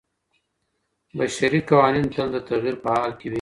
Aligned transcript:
بشري 1.17 1.59
قوانین 1.69 2.05
تل 2.13 2.27
د 2.33 2.37
تغیر 2.47 2.75
په 2.83 2.89
حال 2.95 3.11
کي 3.19 3.27
وي. 3.27 3.29